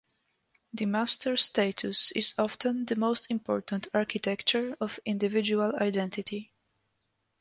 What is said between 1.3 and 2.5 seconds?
status is